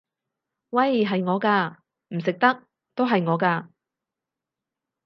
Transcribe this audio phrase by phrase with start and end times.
[0.71, 1.05] 喂！
[1.05, 1.75] 係我㗎！
[2.15, 2.63] 唔食得
[2.95, 3.67] 都係我㗎！